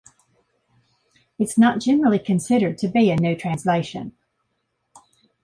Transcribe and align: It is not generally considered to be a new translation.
It 1.37 1.43
is 1.43 1.59
not 1.59 1.79
generally 1.79 2.17
considered 2.17 2.79
to 2.79 2.87
be 2.87 3.11
a 3.11 3.15
new 3.17 3.35
translation. 3.35 4.13